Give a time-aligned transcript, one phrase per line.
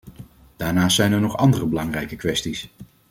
[0.55, 2.69] Daarnaast zijn er nog andere belangrijke kwesties.